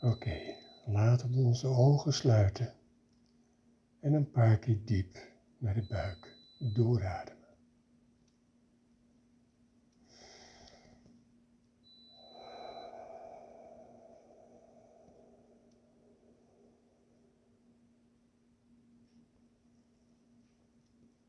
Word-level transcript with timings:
Oké, 0.00 0.56
laten 0.84 1.30
we 1.30 1.42
onze 1.42 1.66
ogen 1.66 2.12
sluiten 2.12 2.74
en 4.00 4.12
een 4.12 4.30
paar 4.30 4.58
keer 4.58 4.84
diep 4.84 5.18
naar 5.58 5.74
de 5.74 5.86
buik 5.86 6.36
doorademen. 6.58 7.44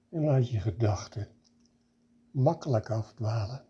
En 0.10 0.24
laat 0.24 0.50
je 0.50 0.60
gedachten 0.60 1.28
makkelijk 2.32 2.90
afdwalen. 2.90 3.67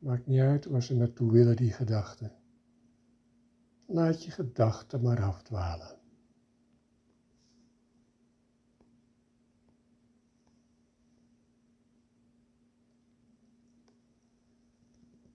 Maakt 0.00 0.26
niet 0.26 0.40
uit 0.40 0.64
waar 0.64 0.82
ze 0.82 0.96
naartoe 0.96 1.32
willen, 1.32 1.56
die 1.56 1.72
gedachten. 1.72 2.32
Laat 3.86 4.24
je 4.24 4.30
gedachten 4.30 5.02
maar 5.02 5.22
afdwalen. 5.22 5.98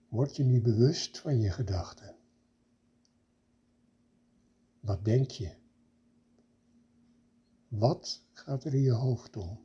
Word 0.08 0.36
je 0.36 0.44
niet 0.44 0.62
bewust 0.62 1.18
van 1.18 1.40
je 1.40 1.50
gedachten? 1.50 2.16
Wat 4.80 5.04
denk 5.04 5.30
je? 5.30 5.54
Wat 7.68 8.26
gaat 8.32 8.64
er 8.64 8.74
in 8.74 8.82
je 8.82 8.92
hoofd 8.92 9.36
om? 9.36 9.60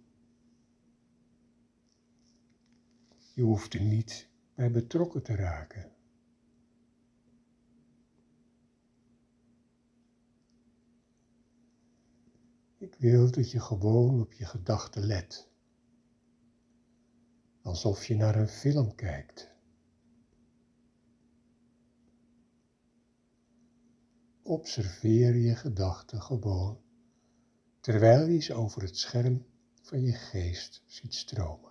Je 3.33 3.41
hoeft 3.41 3.73
er 3.73 3.81
niet 3.81 4.30
betrokken 4.69 5.23
te 5.23 5.35
raken. 5.35 5.91
Ik 12.77 12.95
wil 12.95 13.31
dat 13.31 13.51
je 13.51 13.59
gewoon 13.59 14.21
op 14.21 14.33
je 14.33 14.45
gedachten 14.45 15.05
let. 15.05 15.49
Alsof 17.61 18.05
je 18.05 18.15
naar 18.15 18.35
een 18.35 18.47
film 18.47 18.95
kijkt. 18.95 19.51
Observeer 24.43 25.35
je 25.35 25.55
gedachten 25.55 26.21
gewoon 26.21 26.81
terwijl 27.79 28.27
je 28.27 28.41
ze 28.41 28.53
over 28.53 28.81
het 28.81 28.97
scherm 28.97 29.45
van 29.81 30.01
je 30.01 30.13
geest 30.13 30.83
ziet 30.85 31.13
stromen. 31.13 31.70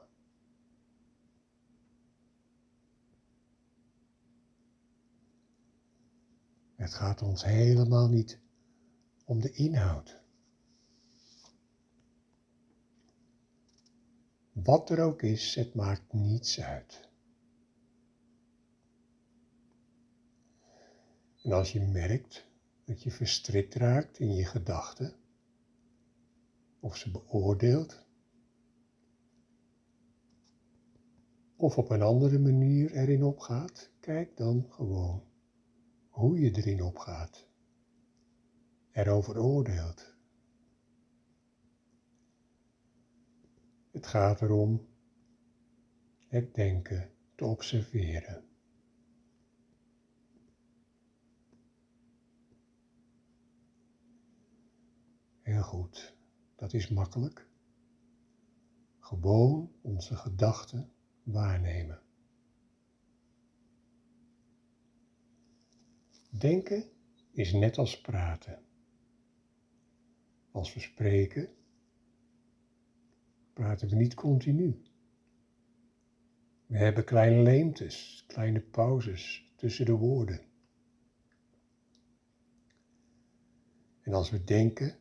Het 6.81 6.95
gaat 6.95 7.23
ons 7.23 7.45
helemaal 7.45 8.09
niet 8.09 8.41
om 9.25 9.41
de 9.41 9.50
inhoud. 9.50 10.23
Wat 14.53 14.91
er 14.91 15.00
ook 15.00 15.22
is, 15.22 15.55
het 15.55 15.75
maakt 15.75 16.12
niets 16.12 16.61
uit. 16.61 17.09
En 21.42 21.53
als 21.53 21.72
je 21.72 21.81
merkt 21.81 22.47
dat 22.84 23.03
je 23.03 23.11
verstrikt 23.11 23.75
raakt 23.75 24.19
in 24.19 24.34
je 24.34 24.44
gedachten, 24.44 25.15
of 26.81 26.97
ze 26.97 27.11
beoordeelt, 27.11 28.06
of 31.56 31.78
op 31.78 31.91
een 31.91 32.03
andere 32.03 32.39
manier 32.39 32.92
erin 32.92 33.25
opgaat, 33.25 33.91
kijk 34.00 34.37
dan 34.37 34.67
gewoon 34.69 35.30
hoe 36.20 36.40
je 36.40 36.50
erin 36.50 36.82
opgaat, 36.82 37.48
erover 38.90 39.38
oordeelt. 39.38 40.16
Het 43.91 44.06
gaat 44.06 44.42
erom 44.42 44.88
het 46.28 46.54
denken 46.54 47.10
te 47.34 47.44
observeren. 47.44 48.44
Heel 55.42 55.62
goed, 55.62 56.16
dat 56.56 56.72
is 56.72 56.88
makkelijk. 56.88 57.48
Gewoon 58.98 59.72
onze 59.80 60.16
gedachten 60.16 60.92
waarnemen. 61.22 62.03
Denken 66.30 66.84
is 67.32 67.52
net 67.52 67.78
als 67.78 68.00
praten. 68.00 68.62
Als 70.50 70.74
we 70.74 70.80
spreken, 70.80 71.48
praten 73.52 73.88
we 73.88 73.94
niet 73.96 74.14
continu. 74.14 74.82
We 76.66 76.76
hebben 76.76 77.04
kleine 77.04 77.42
leemtes, 77.42 78.24
kleine 78.26 78.60
pauzes 78.60 79.52
tussen 79.56 79.84
de 79.86 79.92
woorden. 79.92 80.41
En 84.00 84.12
als 84.12 84.30
we 84.30 84.44
denken, 84.44 84.98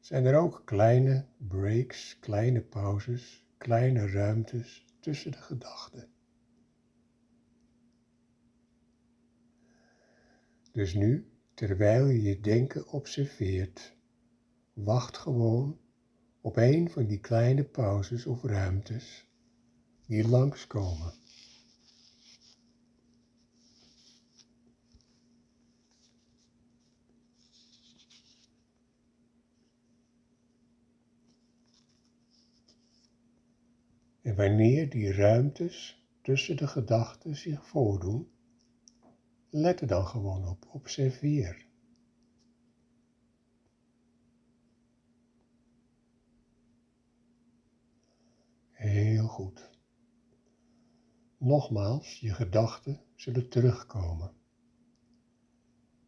zijn 0.00 0.24
er 0.24 0.38
ook 0.38 0.62
kleine 0.64 1.26
breaks, 1.36 2.18
kleine 2.18 2.60
pauzes, 2.60 3.46
kleine 3.58 4.10
ruimtes 4.10 4.86
tussen 5.00 5.32
de 5.32 5.38
gedachten. 5.38 6.08
Dus 10.72 10.94
nu, 10.94 11.32
terwijl 11.54 12.06
je 12.06 12.22
je 12.22 12.40
denken 12.40 12.88
observeert, 12.88 13.96
wacht 14.72 15.16
gewoon 15.16 15.78
op 16.40 16.56
een 16.56 16.90
van 16.90 17.06
die 17.06 17.20
kleine 17.20 17.64
pauzes 17.64 18.26
of 18.26 18.42
ruimtes 18.42 19.26
die 20.06 20.28
langskomen. 20.28 21.12
En 34.22 34.36
wanneer 34.36 34.90
die 34.90 35.12
ruimtes 35.12 36.06
tussen 36.22 36.56
de 36.56 36.66
gedachten 36.66 37.36
zich 37.36 37.66
voordoen, 37.66 38.30
let 39.50 39.80
er 39.80 39.86
dan 39.86 40.06
gewoon 40.06 40.48
op, 40.48 40.66
observeer. 40.72 41.66
Heel 48.70 49.26
goed. 49.26 49.70
Nogmaals, 51.38 52.20
je 52.20 52.34
gedachten 52.34 53.00
zullen 53.14 53.48
terugkomen. 53.48 54.32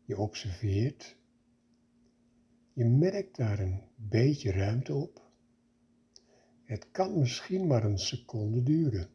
Je 0.04 0.18
observeert. 0.18 1.16
Je 2.72 2.84
merkt 2.84 3.36
daar 3.36 3.58
een 3.58 3.82
beetje 3.96 4.52
ruimte 4.52 4.94
op. 4.94 5.30
Het 6.64 6.90
kan 6.90 7.18
misschien 7.18 7.66
maar 7.66 7.84
een 7.84 7.98
seconde 7.98 8.62
duren. 8.62 9.10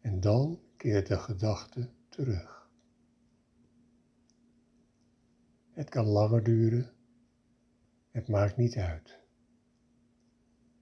En 0.00 0.20
dan 0.20 0.60
keert 0.76 1.06
de 1.06 1.18
gedachte 1.18 1.95
terug. 2.16 2.70
Het 5.70 5.88
kan 5.88 6.06
langer 6.06 6.42
duren, 6.42 6.92
het 8.10 8.28
maakt 8.28 8.56
niet 8.56 8.76
uit. 8.76 9.18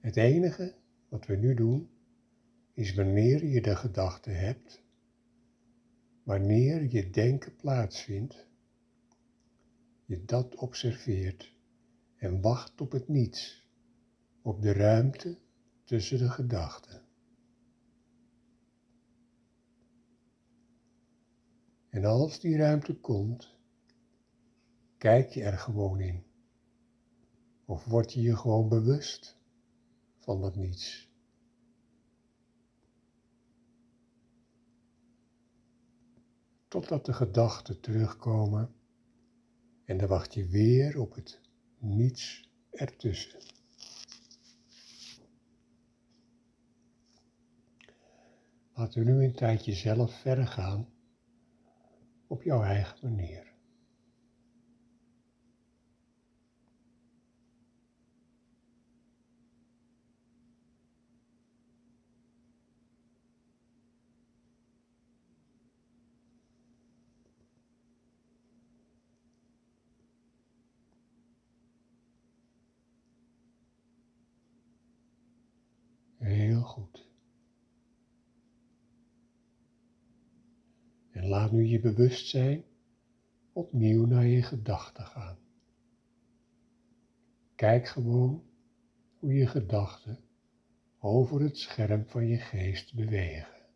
Het 0.01 0.17
enige 0.17 0.75
wat 1.09 1.27
we 1.27 1.37
nu 1.37 1.55
doen, 1.55 1.91
is 2.73 2.95
wanneer 2.95 3.45
je 3.45 3.61
de 3.63 3.77
gedachte 3.77 4.31
hebt, 4.31 4.83
wanneer 6.23 6.91
je 6.91 7.11
denken 7.11 7.57
plaatsvindt, 7.57 8.47
je 10.05 10.25
dat 10.25 10.55
observeert 10.55 11.57
en 12.17 12.41
wacht 12.41 12.81
op 12.81 12.93
het 12.93 13.09
niets, 13.09 13.69
op 14.43 14.63
de 14.63 14.73
ruimte 14.73 15.39
tussen 15.85 16.19
de 16.19 16.31
gedachten. 16.31 17.04
En 21.95 22.05
als 22.05 22.41
die 22.41 22.57
ruimte 22.57 22.95
komt, 22.95 23.55
kijk 24.99 25.31
je 25.31 25.43
er 25.43 25.59
gewoon 25.59 26.01
in. 26.01 26.25
Of 27.65 27.85
word 27.85 28.13
je 28.13 28.21
je 28.21 28.37
gewoon 28.37 28.69
bewust 28.69 29.39
van 30.19 30.41
dat 30.41 30.57
niets. 30.57 31.13
Totdat 36.69 37.07
de 37.07 37.13
gedachten 37.13 37.81
terugkomen 37.81 38.75
en 39.85 39.99
dan 39.99 40.09
wacht 40.09 40.35
je 40.35 40.47
weer 40.47 41.01
op 41.01 41.15
het 41.15 41.41
niets 41.79 42.51
ertussen. 42.71 43.41
gaat 48.73 48.95
er 48.95 49.05
nu 49.05 49.25
een 49.25 49.35
tijdje 49.35 49.75
zelf 49.75 50.21
verder 50.21 50.47
gaan 50.47 50.94
op 52.35 52.43
jouw 52.43 52.63
eigen 52.63 52.99
manier. 53.03 53.53
Heel 76.19 76.63
goed. 76.63 77.13
En 81.11 81.27
laat 81.45 81.53
nu 81.53 81.65
je 81.65 81.81
bewustzijn 81.81 82.65
opnieuw 83.53 84.07
naar 84.07 84.27
je 84.27 84.43
gedachten 84.43 85.07
gaan. 85.07 85.39
Kijk 87.55 87.89
gewoon 87.89 88.45
hoe 89.19 89.35
je 89.35 89.47
gedachten 89.47 90.19
over 90.99 91.41
het 91.41 91.59
scherm 91.59 92.07
van 92.07 92.27
je 92.27 92.37
geest 92.37 92.95
bewegen, 92.95 93.67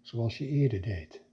zoals 0.00 0.38
je 0.38 0.46
eerder 0.46 0.82
deed. 0.82 1.24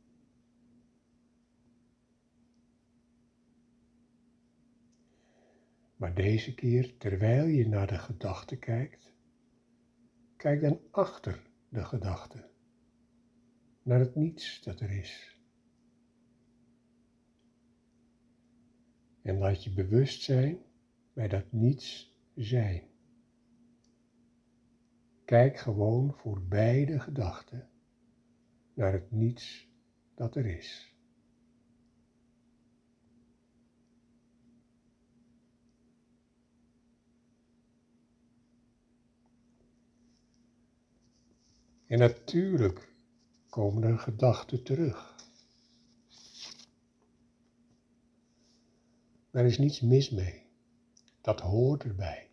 Maar 5.95 6.13
deze 6.13 6.53
keer, 6.53 6.97
terwijl 6.97 7.45
je 7.45 7.67
naar 7.67 7.87
de 7.87 7.97
gedachte 7.97 8.57
kijkt, 8.57 9.13
kijk 10.37 10.61
dan 10.61 10.79
achter 10.91 11.43
de 11.69 11.85
gedachte 11.85 12.49
naar 13.81 13.99
het 13.99 14.15
niets 14.15 14.61
dat 14.61 14.79
er 14.79 14.91
is. 14.91 15.32
En 19.23 19.37
laat 19.37 19.63
je 19.63 19.73
bewust 19.73 20.21
zijn 20.21 20.57
bij 21.13 21.27
dat 21.27 21.51
niets 21.51 22.17
zijn. 22.35 22.83
Kijk 25.25 25.57
gewoon 25.57 26.13
voorbij 26.13 26.85
de 26.85 26.99
gedachte 26.99 27.67
naar 28.73 28.93
het 28.93 29.11
niets 29.11 29.67
dat 30.15 30.35
er 30.35 30.45
is. 30.45 30.95
En 41.87 41.99
natuurlijk 41.99 42.93
komen 43.49 43.83
er 43.83 43.97
gedachten 43.97 44.63
terug. 44.63 45.15
Daar 49.33 49.45
is 49.45 49.57
niets 49.57 49.81
mis 49.81 50.09
mee. 50.09 50.41
Dat 51.21 51.39
hoort 51.39 51.83
erbij. 51.83 52.29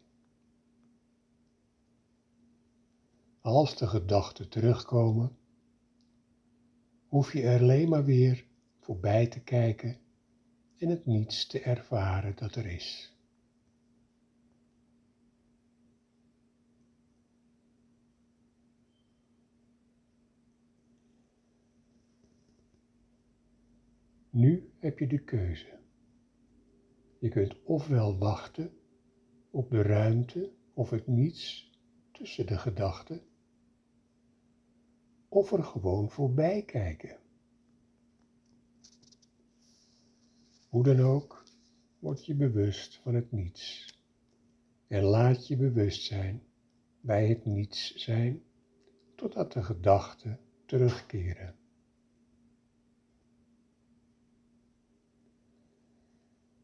Als 3.41 3.77
de 3.77 3.87
gedachten 3.87 4.49
terugkomen, 4.49 5.37
hoef 7.09 7.33
je 7.33 7.43
er 7.43 7.61
alleen 7.61 7.89
maar 7.89 8.05
weer 8.05 8.47
voorbij 8.79 9.27
te 9.27 9.41
kijken 9.41 9.99
en 10.79 10.89
het 10.89 11.07
niets 11.07 11.47
te 11.47 11.61
ervaren 11.61 12.37
dat 12.37 12.55
er 12.55 12.67
is. 12.67 13.15
Nu 24.31 24.71
heb 24.79 24.99
je 24.99 25.07
de 25.07 25.25
keuze. 25.25 25.80
Je 27.21 27.29
kunt 27.29 27.63
ofwel 27.63 28.19
wachten 28.19 28.73
op 29.51 29.71
de 29.71 29.83
ruimte 29.83 30.53
of 30.75 30.91
het 30.91 31.07
niets 31.07 31.71
tussen 32.13 32.47
de 32.47 32.59
gedachten, 32.59 33.23
of 35.29 35.53
er 35.53 35.65
gewoon 35.65 36.11
voorbij 36.11 36.63
kijken. 36.63 37.19
Hoe 40.69 40.83
dan 40.83 41.01
ook, 41.01 41.45
word 41.99 42.27
je 42.27 42.35
bewust 42.35 42.97
van 42.97 43.15
het 43.15 43.33
niets 43.33 43.95
en 44.87 45.03
laat 45.03 45.47
je 45.47 45.57
bewustzijn 45.57 46.43
bij 47.01 47.29
het 47.29 47.45
niets 47.45 47.95
zijn 47.95 48.43
totdat 49.15 49.53
de 49.53 49.63
gedachten 49.63 50.41
terugkeren. 50.67 51.60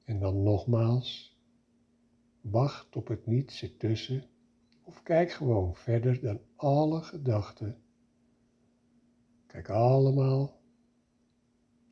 En 0.06 0.18
dan 0.18 0.42
nogmaals, 0.42 1.38
wacht 2.40 2.96
op 2.96 3.08
het 3.08 3.26
niets 3.26 3.62
ertussen 3.62 4.24
of 4.82 5.02
kijk 5.02 5.30
gewoon 5.30 5.74
verder 5.74 6.20
dan 6.20 6.40
alle 6.56 7.02
gedachten. 7.02 7.82
Kijk 9.46 9.68
allemaal 9.68 10.60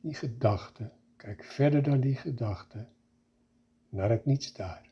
die 0.01 0.13
gedachten, 0.13 0.91
kijk 1.15 1.43
verder 1.43 1.83
dan 1.83 1.99
die 1.99 2.15
gedachten 2.15 2.89
naar 3.89 4.09
het 4.09 4.25
niets 4.25 4.53
daar. 4.53 4.89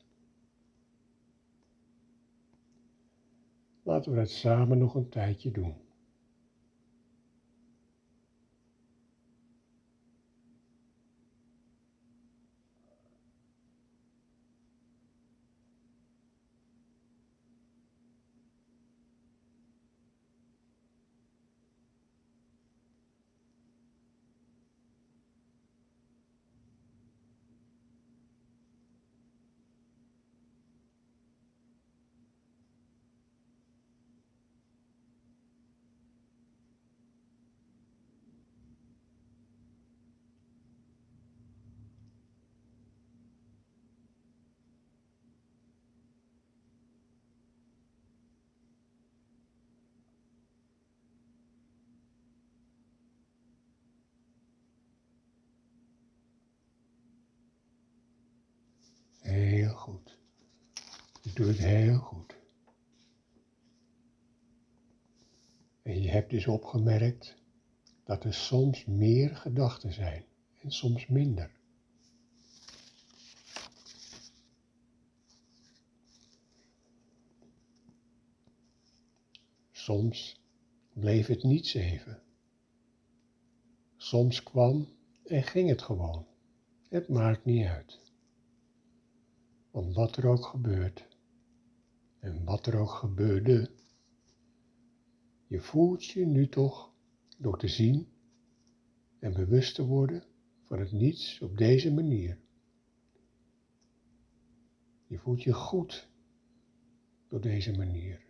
Laten 3.84 4.12
we 4.12 4.20
het 4.20 4.32
samen 4.32 4.78
nog 4.78 4.96
een 4.96 5.10
tijdje 5.10 5.52
doen. 5.52 5.84
Heel 59.24 59.74
goed. 59.74 60.18
Je 61.34 61.40
doet 61.40 61.48
het 61.48 61.66
heel 61.66 61.98
goed. 61.98 62.36
En 65.82 66.02
je 66.02 66.10
hebt 66.10 66.30
dus 66.30 66.48
opgemerkt 66.48 67.36
dat 68.04 68.24
er 68.24 68.34
soms 68.34 68.86
meer 68.86 69.36
gedachten 69.36 69.94
zijn 69.94 70.26
en 70.62 70.72
soms 70.72 71.08
minder. 71.08 71.52
Soms 79.72 80.42
bleef 80.94 81.28
het 81.28 81.44
niets 81.44 81.74
even. 81.74 82.22
Soms 83.98 84.44
kwam 84.44 84.88
en 85.26 85.44
ging 85.44 85.70
het 85.70 85.82
gewoon. 85.82 86.28
Het 86.90 87.08
maakt 87.08 87.46
niet 87.46 87.66
uit. 87.66 88.00
Want 89.72 89.96
wat 89.96 90.18
er 90.18 90.28
ook 90.28 90.46
gebeurt 90.46 91.12
en 92.24 92.44
wat 92.44 92.66
er 92.66 92.78
ook 92.80 92.90
gebeurde, 92.92 93.72
je 95.48 95.60
voelt 95.60 96.06
je 96.06 96.26
nu 96.26 96.48
toch 96.48 96.94
door 97.38 97.58
te 97.60 97.68
zien 97.68 98.08
en 99.20 99.34
bewust 99.34 99.76
te 99.76 99.86
worden 99.86 100.24
van 100.62 100.80
het 100.80 100.92
niets 100.92 101.42
op 101.42 101.58
deze 101.58 101.94
manier. 101.94 102.40
Je 105.08 105.20
voelt 105.20 105.44
je 105.44 105.54
goed 105.54 106.10
door 107.28 107.42
deze 107.42 107.72
manier. 107.72 108.26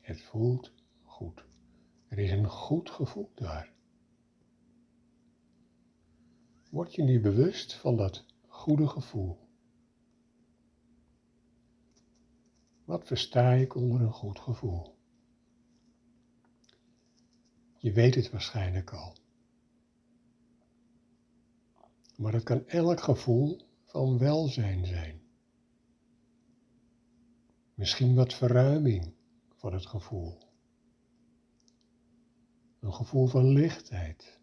Het 0.00 0.22
voelt 0.22 0.72
goed. 1.02 1.44
Er 2.08 2.18
is 2.18 2.30
een 2.30 2.48
goed 2.48 2.90
gevoel 2.90 3.30
daar 3.34 3.73
word 6.74 6.94
je 6.94 7.02
nu 7.02 7.20
bewust 7.20 7.74
van 7.74 7.96
dat 7.96 8.24
goede 8.46 8.86
gevoel. 8.86 9.38
Wat 12.84 13.06
versta 13.06 13.52
ik 13.52 13.74
onder 13.74 14.00
een 14.00 14.12
goed 14.12 14.38
gevoel? 14.38 14.96
Je 17.78 17.92
weet 17.92 18.14
het 18.14 18.30
waarschijnlijk 18.30 18.92
al. 18.92 19.16
Maar 22.16 22.32
het 22.32 22.42
kan 22.42 22.66
elk 22.66 23.00
gevoel 23.00 23.60
van 23.84 24.18
welzijn 24.18 24.86
zijn. 24.86 25.22
Misschien 27.74 28.14
wat 28.14 28.34
verruiming 28.34 29.14
van 29.54 29.72
het 29.72 29.86
gevoel. 29.86 30.38
Een 32.80 32.94
gevoel 32.94 33.26
van 33.26 33.48
lichtheid, 33.48 34.40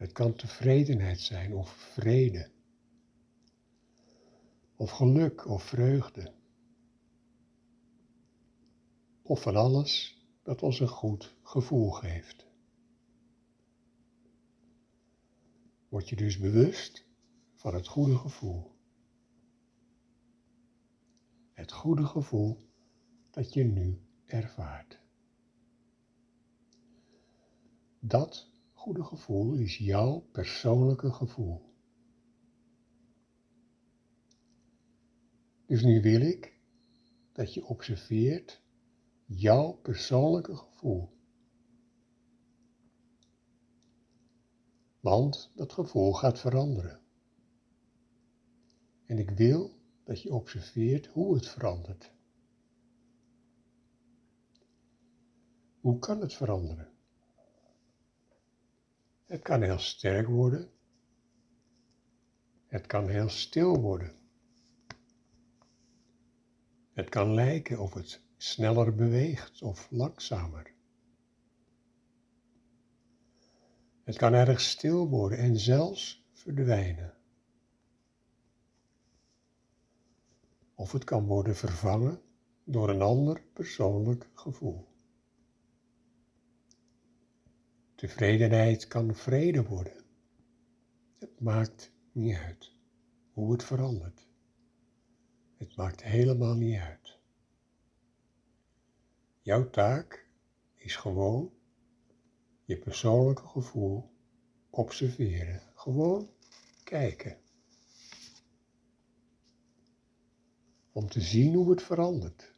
het 0.00 0.12
kan 0.12 0.34
tevredenheid 0.34 1.20
zijn 1.20 1.54
of 1.54 1.70
vrede. 1.70 2.50
Of 4.76 4.90
geluk 4.90 5.46
of 5.46 5.62
vreugde. 5.62 6.32
Of 9.22 9.42
van 9.42 9.56
alles 9.56 10.22
dat 10.42 10.62
ons 10.62 10.80
een 10.80 10.88
goed 10.88 11.36
gevoel 11.42 11.90
geeft. 11.90 12.46
Word 15.88 16.08
je 16.08 16.16
dus 16.16 16.38
bewust 16.38 17.04
van 17.54 17.74
het 17.74 17.86
goede 17.86 18.16
gevoel. 18.16 18.72
Het 21.52 21.72
goede 21.72 22.06
gevoel 22.06 22.58
dat 23.30 23.52
je 23.52 23.64
nu 23.64 24.00
ervaart. 24.24 25.00
Dat 27.98 28.49
goede 28.80 29.04
gevoel 29.04 29.54
is 29.54 29.76
jouw 29.76 30.20
persoonlijke 30.32 31.12
gevoel. 31.12 31.60
Dus 35.66 35.82
nu 35.82 36.02
wil 36.02 36.20
ik 36.20 36.60
dat 37.32 37.54
je 37.54 37.64
observeert 37.64 38.62
jouw 39.26 39.72
persoonlijke 39.72 40.56
gevoel. 40.56 41.10
Want 45.00 45.50
dat 45.54 45.72
gevoel 45.72 46.12
gaat 46.12 46.38
veranderen. 46.38 47.00
En 49.06 49.18
ik 49.18 49.30
wil 49.30 49.70
dat 50.04 50.22
je 50.22 50.32
observeert 50.32 51.06
hoe 51.06 51.34
het 51.34 51.48
verandert. 51.48 52.12
Hoe 55.80 55.98
kan 55.98 56.20
het 56.20 56.34
veranderen? 56.34 56.89
Het 59.30 59.42
kan 59.42 59.62
heel 59.62 59.78
sterk 59.78 60.26
worden. 60.26 60.70
Het 62.66 62.86
kan 62.86 63.08
heel 63.08 63.28
stil 63.28 63.80
worden. 63.80 64.12
Het 66.92 67.08
kan 67.08 67.34
lijken 67.34 67.78
of 67.78 67.94
het 67.94 68.22
sneller 68.36 68.94
beweegt 68.94 69.62
of 69.62 69.90
langzamer. 69.90 70.72
Het 74.04 74.16
kan 74.16 74.32
erg 74.32 74.60
stil 74.60 75.08
worden 75.08 75.38
en 75.38 75.58
zelfs 75.58 76.24
verdwijnen. 76.32 77.14
Of 80.74 80.92
het 80.92 81.04
kan 81.04 81.26
worden 81.26 81.56
vervangen 81.56 82.22
door 82.64 82.88
een 82.88 83.02
ander 83.02 83.42
persoonlijk 83.52 84.28
gevoel. 84.34 84.89
Tevredenheid 88.00 88.86
kan 88.86 89.14
vrede 89.14 89.64
worden. 89.64 90.04
Het 91.18 91.40
maakt 91.40 91.92
niet 92.12 92.36
uit 92.36 92.72
hoe 93.32 93.52
het 93.52 93.64
verandert. 93.64 94.28
Het 95.56 95.76
maakt 95.76 96.02
helemaal 96.02 96.54
niet 96.54 96.78
uit. 96.78 97.18
Jouw 99.40 99.70
taak 99.70 100.30
is 100.74 100.96
gewoon 100.96 101.52
je 102.64 102.78
persoonlijke 102.78 103.46
gevoel 103.46 104.10
observeren. 104.70 105.62
Gewoon 105.74 106.30
kijken. 106.84 107.38
Om 110.92 111.08
te 111.08 111.20
zien 111.20 111.54
hoe 111.54 111.70
het 111.70 111.82
verandert. 111.82 112.54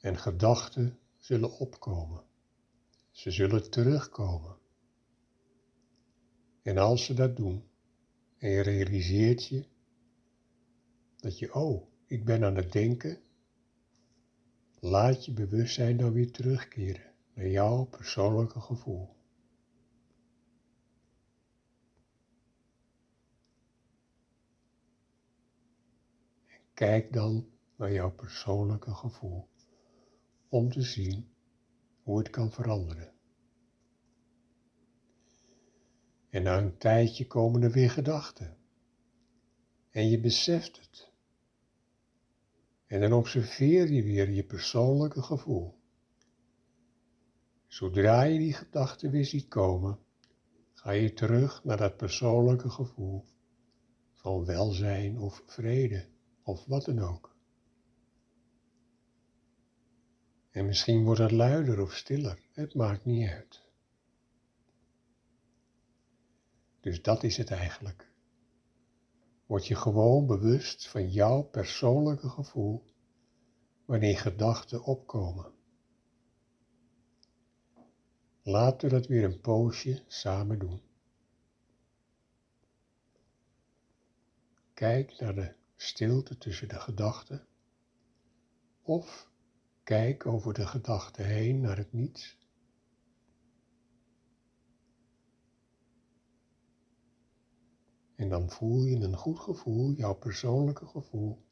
En 0.00 0.18
gedachten 0.18 0.98
zullen 1.24 1.58
opkomen. 1.58 2.24
Ze 3.10 3.30
zullen 3.30 3.70
terugkomen. 3.70 4.58
En 6.62 6.78
als 6.78 7.04
ze 7.04 7.14
dat 7.14 7.36
doen, 7.36 7.64
en 8.38 8.50
je 8.50 8.60
realiseert 8.60 9.46
je 9.46 9.66
dat 11.16 11.38
je, 11.38 11.54
oh, 11.54 11.88
ik 12.06 12.24
ben 12.24 12.44
aan 12.44 12.56
het 12.56 12.72
denken, 12.72 13.22
laat 14.80 15.24
je 15.24 15.32
bewustzijn 15.32 15.96
dan 15.96 16.12
weer 16.12 16.32
terugkeren 16.32 17.12
naar 17.34 17.48
jouw 17.48 17.84
persoonlijke 17.84 18.60
gevoel. 18.60 19.16
En 26.46 26.60
kijk 26.74 27.12
dan 27.12 27.48
naar 27.76 27.92
jouw 27.92 28.10
persoonlijke 28.12 28.94
gevoel 28.94 29.48
om 30.54 30.70
te 30.70 30.82
zien 30.82 31.28
hoe 32.02 32.18
het 32.18 32.30
kan 32.30 32.52
veranderen. 32.52 33.12
En 36.30 36.42
na 36.42 36.58
een 36.58 36.76
tijdje 36.76 37.26
komen 37.26 37.62
er 37.62 37.70
weer 37.70 37.90
gedachten. 37.90 38.56
En 39.90 40.08
je 40.08 40.20
beseft 40.20 40.80
het. 40.80 41.12
En 42.86 43.00
dan 43.00 43.12
observeer 43.12 43.92
je 43.92 44.02
weer 44.02 44.30
je 44.30 44.44
persoonlijke 44.44 45.22
gevoel. 45.22 45.78
Zodra 47.66 48.22
je 48.22 48.38
die 48.38 48.52
gedachten 48.52 49.10
weer 49.10 49.24
ziet 49.24 49.48
komen, 49.48 49.98
ga 50.72 50.90
je 50.90 51.12
terug 51.12 51.64
naar 51.64 51.76
dat 51.76 51.96
persoonlijke 51.96 52.70
gevoel 52.70 53.24
van 54.12 54.44
welzijn 54.44 55.18
of 55.18 55.42
vrede 55.46 56.08
of 56.42 56.64
wat 56.66 56.84
dan 56.84 56.98
ook. 56.98 57.33
En 60.54 60.66
misschien 60.66 61.04
wordt 61.04 61.20
het 61.20 61.30
luider 61.30 61.80
of 61.80 61.92
stiller, 61.92 62.38
het 62.52 62.74
maakt 62.74 63.04
niet 63.04 63.28
uit. 63.28 63.62
Dus 66.80 67.02
dat 67.02 67.22
is 67.22 67.36
het 67.36 67.50
eigenlijk. 67.50 68.12
Word 69.46 69.66
je 69.66 69.74
gewoon 69.74 70.26
bewust 70.26 70.88
van 70.88 71.10
jouw 71.10 71.42
persoonlijke 71.42 72.28
gevoel 72.28 72.84
wanneer 73.84 74.18
gedachten 74.18 74.82
opkomen. 74.82 75.52
Laten 78.42 78.88
we 78.88 78.94
dat 78.94 79.06
weer 79.06 79.24
een 79.24 79.40
poosje 79.40 80.02
samen 80.06 80.58
doen. 80.58 80.80
Kijk 84.74 85.20
naar 85.20 85.34
de 85.34 85.54
stilte 85.76 86.38
tussen 86.38 86.68
de 86.68 86.80
gedachten 86.80 87.46
of 88.82 89.32
Kijk 89.84 90.26
over 90.26 90.54
de 90.54 90.66
gedachte 90.66 91.22
heen 91.22 91.60
naar 91.60 91.76
het 91.76 91.92
niets. 91.92 92.38
En 98.16 98.28
dan 98.28 98.50
voel 98.50 98.84
je 98.84 98.96
een 98.96 99.16
goed 99.16 99.38
gevoel, 99.38 99.92
jouw 99.92 100.14
persoonlijke 100.14 100.86
gevoel. 100.86 101.44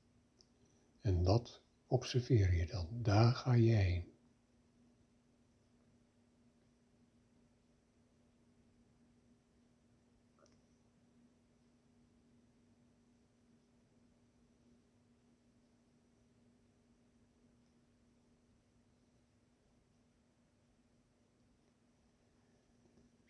En 1.01 1.23
dat 1.23 1.63
observeer 1.87 2.55
je 2.55 2.67
dan. 2.67 2.87
Daar 2.91 3.33
ga 3.33 3.53
je 3.55 3.73
heen. 3.73 4.12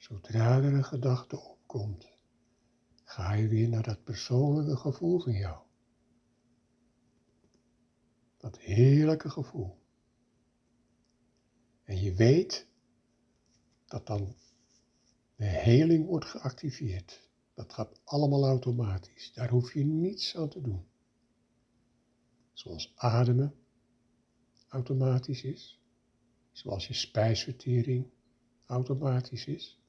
Zodra 0.02 0.56
er 0.56 0.75
een 0.75 0.85
gedachte 0.85 1.40
opkomt, 1.40 2.16
ga 3.04 3.32
je 3.32 3.49
weer 3.49 3.68
naar 3.68 3.82
dat 3.82 4.04
persoonlijke 4.04 4.76
gevoel 4.76 5.21
van 5.21 5.32
jou. 5.32 5.62
Dat 8.37 8.59
heerlijke 8.59 9.30
gevoel. 9.30 9.78
En 11.82 12.00
je 12.00 12.14
weet 12.14 12.68
dat 13.85 14.06
dan 14.06 14.35
de 15.37 15.44
heling 15.44 16.06
wordt 16.06 16.26
geactiveerd. 16.26 17.28
Dat 17.54 17.73
gaat 17.73 18.00
allemaal 18.04 18.44
automatisch. 18.44 19.32
Daar 19.32 19.50
hoef 19.50 19.75
je 19.75 19.85
niets 19.85 20.37
aan 20.37 20.49
te 20.49 20.61
doen. 20.61 20.87
Zoals 22.52 22.92
ademen 22.97 23.54
automatisch 24.68 25.42
is. 25.42 25.80
Zoals 26.52 26.87
je 26.87 26.94
spijsvertering 26.94 28.11
automatisch 28.66 29.47
is 29.47 29.80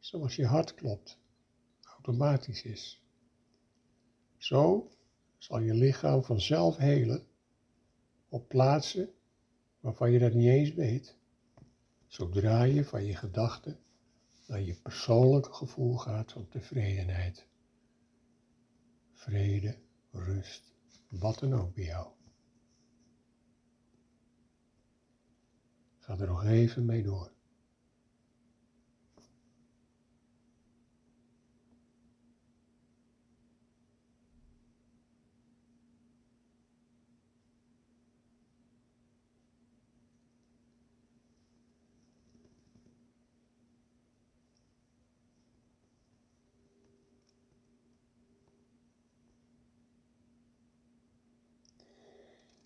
zoals 0.00 0.36
je 0.36 0.46
hart 0.46 0.74
klopt, 0.74 1.18
automatisch 1.80 2.62
is. 2.62 3.02
Zo 4.36 4.90
zal 5.38 5.58
je 5.58 5.74
lichaam 5.74 6.22
vanzelf 6.22 6.76
helen 6.76 7.26
op 8.28 8.48
plaatsen 8.48 9.14
waarvan 9.80 10.10
je 10.12 10.18
dat 10.18 10.34
niet 10.34 10.48
eens 10.48 10.74
weet, 10.74 11.16
zodra 12.06 12.62
je 12.62 12.84
van 12.84 13.04
je 13.04 13.16
gedachten 13.16 13.78
naar 14.46 14.60
je 14.60 14.74
persoonlijke 14.74 15.52
gevoel 15.52 15.96
gaat 15.96 16.32
van 16.32 16.48
tevredenheid, 16.48 17.46
vrede, 19.12 19.78
rust, 20.10 20.74
wat 21.08 21.38
dan 21.38 21.54
ook 21.54 21.74
bij 21.74 21.84
jou. 21.84 22.08
Ga 25.98 26.18
er 26.18 26.26
nog 26.26 26.44
even 26.44 26.84
mee 26.84 27.02
door. 27.02 27.32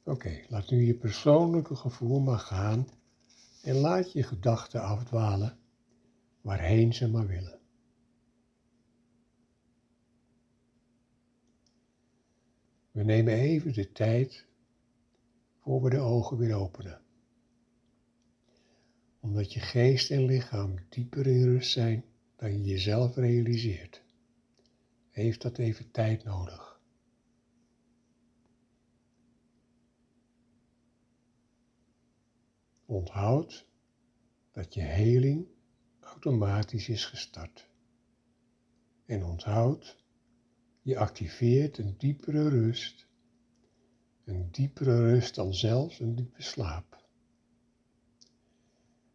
Oké, 0.05 0.45
laat 0.49 0.71
nu 0.71 0.87
je 0.87 0.95
persoonlijke 0.95 1.77
gevoel 1.77 2.21
maar 2.21 2.39
gaan 2.39 2.89
en 3.63 3.75
laat 3.75 4.13
je 4.13 4.23
gedachten 4.23 4.83
afdwalen 4.83 5.59
waarheen 6.41 6.95
ze 6.95 7.09
maar 7.09 7.27
willen. 7.27 7.59
We 12.91 13.03
nemen 13.03 13.35
even 13.35 13.73
de 13.73 13.93
tijd 13.93 14.47
voor 15.61 15.83
we 15.83 15.91
de 15.91 15.99
ogen 15.99 16.37
weer 16.37 16.55
openen. 16.55 17.01
Omdat 19.21 19.53
je 19.53 19.61
geest 19.61 20.11
en 20.11 20.25
lichaam 20.25 20.75
dieper 20.89 21.27
in 21.27 21.45
rust 21.45 21.73
zijn 21.73 22.05
dan 22.37 22.53
je 22.53 22.65
jezelf 22.65 23.17
realiseert, 23.17 24.03
heeft 25.11 25.43
dat 25.43 25.59
even 25.59 25.91
tijd 25.91 26.25
nodig. 26.25 26.74
Onthoud 32.87 33.67
dat 34.53 34.75
je 34.75 34.81
heling 34.81 35.47
automatisch 36.01 36.89
is 36.89 37.05
gestart. 37.05 37.69
En 39.07 39.25
onthoud, 39.25 40.05
je 40.83 40.99
activeert 40.99 41.79
een 41.79 41.95
diepere 41.99 42.49
rust, 42.49 43.07
een 44.25 44.51
diepere 44.51 44.97
rust 44.97 45.35
dan 45.35 45.55
zelfs 45.55 46.01
een 46.01 46.15
diepe 46.15 46.43
slaap. 46.43 47.07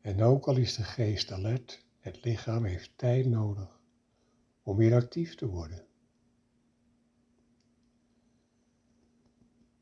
En 0.02 0.22
ook 0.22 0.48
al 0.48 0.58
is 0.58 0.76
de 0.76 0.84
geest 0.84 1.32
alert, 1.32 1.86
het 2.00 2.24
lichaam 2.24 2.64
heeft 2.64 2.92
tijd 2.96 3.26
nodig 3.26 3.82
om 4.64 4.78
weer 4.78 4.96
actief 4.96 5.36
te 5.36 5.48
worden. 5.48 5.88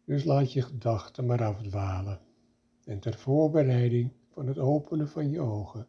Dus 0.06 0.24
laat 0.24 0.54
je 0.54 0.62
gedachten 0.62 1.26
maar 1.26 1.44
afdwalen 1.44 2.27
en 2.88 3.00
ter 3.00 3.14
voorbereiding 3.14 4.12
van 4.30 4.48
het 4.48 4.58
openen 4.58 5.10
van 5.10 5.30
je 5.30 5.40
ogen 5.40 5.88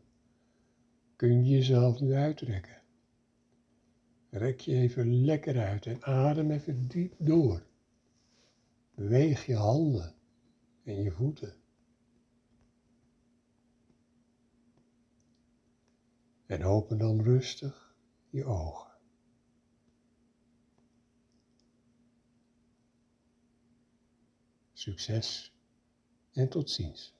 kun 1.16 1.44
je 1.44 1.50
jezelf 1.50 2.00
nu 2.00 2.14
uitrekken. 2.14 2.82
Rek 4.30 4.60
je 4.60 4.74
even 4.74 5.24
lekker 5.24 5.58
uit 5.58 5.86
en 5.86 6.02
adem 6.02 6.50
even 6.50 6.88
diep 6.88 7.14
door. 7.18 7.66
Beweeg 8.94 9.46
je 9.46 9.54
handen 9.54 10.14
en 10.84 11.02
je 11.02 11.10
voeten. 11.10 11.54
En 16.46 16.64
open 16.64 16.98
dan 16.98 17.22
rustig 17.22 17.94
je 18.30 18.44
ogen. 18.44 18.96
Succes 24.72 25.57
em 26.38 26.46
todos 26.46 26.72
os. 26.72 27.17